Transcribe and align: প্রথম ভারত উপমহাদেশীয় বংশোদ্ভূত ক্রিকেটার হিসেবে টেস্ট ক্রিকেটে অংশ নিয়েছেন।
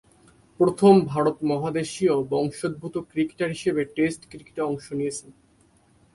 প্রথম 0.59 0.93
ভারত 1.05 1.35
উপমহাদেশীয় 1.37 2.13
বংশোদ্ভূত 2.31 2.95
ক্রিকেটার 3.11 3.49
হিসেবে 3.49 3.81
টেস্ট 3.95 4.21
ক্রিকেটে 4.29 4.61
অংশ 4.61 4.85
নিয়েছেন। 4.93 5.29